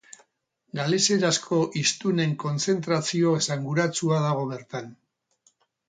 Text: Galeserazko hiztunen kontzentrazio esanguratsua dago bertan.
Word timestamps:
Galeserazko 0.79 1.59
hiztunen 1.81 2.35
kontzentrazio 2.47 3.37
esanguratsua 3.45 4.23
dago 4.29 4.53
bertan. 4.57 4.93